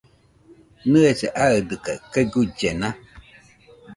[0.89, 2.89] ¿Nɨese aɨdɨkaɨ kaɨ guillena?